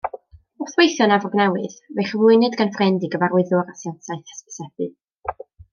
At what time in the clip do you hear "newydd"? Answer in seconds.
1.39-1.75